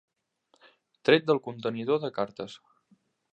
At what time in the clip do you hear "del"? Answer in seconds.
1.27-1.41